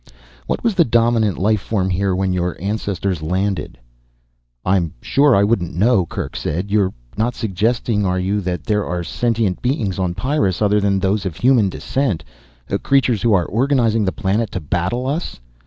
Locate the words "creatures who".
12.81-13.33